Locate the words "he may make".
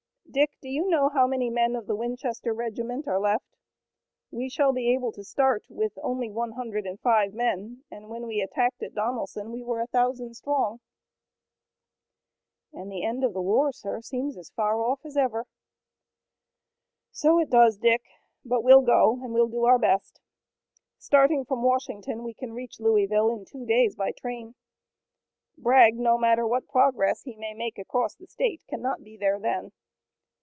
27.23-27.77